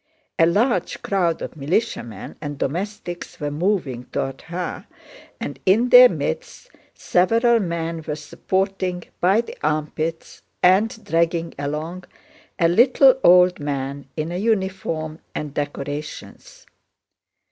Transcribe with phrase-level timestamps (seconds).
[0.39, 4.87] A large crowd of militiamen and domestics were moving toward her,
[5.39, 12.05] and in their midst several men were supporting by the armpits and dragging along
[12.57, 16.65] a little old man in a uniform and decorations.